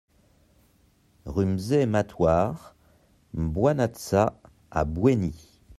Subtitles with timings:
[1.33, 2.57] RUE MZE MATTOIR
[3.35, 4.33] MBOUANATSA
[4.71, 5.61] à Bouéni